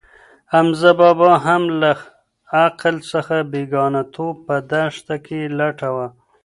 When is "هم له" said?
1.45-1.91